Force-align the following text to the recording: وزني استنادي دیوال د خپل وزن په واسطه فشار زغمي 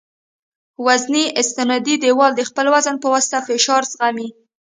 وزني 0.85 1.21
استنادي 1.41 1.95
دیوال 2.03 2.31
د 2.35 2.41
خپل 2.49 2.65
وزن 2.75 2.95
په 3.03 3.07
واسطه 3.13 3.37
فشار 3.47 3.83
زغمي 3.91 4.27